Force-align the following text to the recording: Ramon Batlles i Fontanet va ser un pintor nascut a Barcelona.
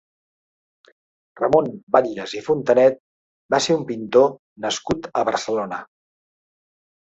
Ramon 1.41 1.67
Batlles 1.95 2.33
i 2.39 2.41
Fontanet 2.47 2.97
va 3.57 3.61
ser 3.67 3.77
un 3.81 3.85
pintor 3.93 4.33
nascut 4.67 5.11
a 5.21 5.25
Barcelona. 5.31 5.81